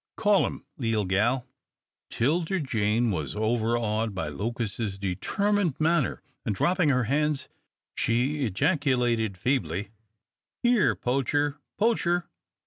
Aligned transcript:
Call 0.17 0.47
him, 0.47 0.65
leetle 0.79 1.05
gal." 1.05 1.45
'Tilda 2.09 2.59
Jane 2.59 3.11
was 3.11 3.35
overawed 3.35 4.15
by 4.15 4.29
Lucas's 4.29 4.97
determined 4.97 5.79
manner, 5.79 6.23
and 6.43 6.55
dropping 6.55 6.89
her 6.89 7.03
hands 7.03 7.47
she 7.93 8.43
ejaculated 8.43 9.37
feebly, 9.37 9.89
"Here, 10.63 10.95
Poacher, 10.95 11.59
Poacher!" 11.77 12.27